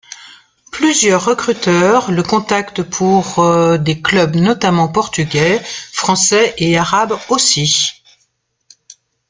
[0.71, 3.37] Plusieurs recruteurs le contact pour
[3.77, 5.61] des clubs notamment portugais,
[5.93, 8.01] français et arabes aussi.